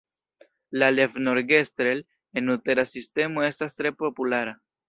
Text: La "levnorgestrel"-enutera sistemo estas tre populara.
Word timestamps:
La 0.83 0.87
"levnorgestrel"-enutera 0.93 2.89
sistemo 2.95 3.47
estas 3.53 3.81
tre 3.83 3.97
populara. 4.05 4.61